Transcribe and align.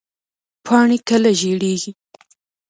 پاڼې 0.65 0.97
کله 1.09 1.29
ژیړیږي؟ 1.39 1.91